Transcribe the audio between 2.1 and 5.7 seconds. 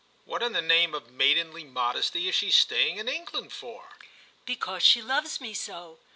is she staying in England for?" "Because she loves me